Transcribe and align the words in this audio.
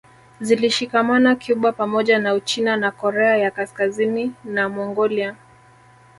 Zilishikamana 0.41 1.35
Cuba 1.35 1.71
pamoja 1.71 2.19
na 2.19 2.33
Uchina 2.33 2.77
na 2.77 2.91
Korea 2.91 3.37
ya 3.37 3.51
Kaskazini 3.51 4.31
na 4.45 4.69
Mongolia 4.69 5.35